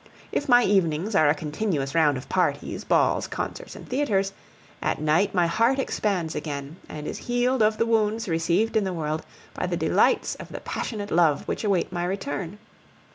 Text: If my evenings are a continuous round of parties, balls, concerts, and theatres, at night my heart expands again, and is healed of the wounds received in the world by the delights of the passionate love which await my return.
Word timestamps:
If 0.31 0.49
my 0.49 0.63
evenings 0.63 1.13
are 1.13 1.29
a 1.29 1.35
continuous 1.35 1.93
round 1.93 2.17
of 2.17 2.27
parties, 2.27 2.83
balls, 2.83 3.27
concerts, 3.27 3.75
and 3.75 3.87
theatres, 3.87 4.33
at 4.81 4.99
night 4.99 5.35
my 5.35 5.45
heart 5.45 5.77
expands 5.77 6.33
again, 6.33 6.77
and 6.89 7.07
is 7.07 7.19
healed 7.19 7.61
of 7.61 7.77
the 7.77 7.85
wounds 7.85 8.27
received 8.27 8.75
in 8.75 8.83
the 8.83 8.93
world 8.93 9.23
by 9.53 9.67
the 9.67 9.77
delights 9.77 10.33
of 10.33 10.49
the 10.49 10.61
passionate 10.61 11.11
love 11.11 11.47
which 11.47 11.63
await 11.63 11.91
my 11.91 12.03
return. 12.03 12.57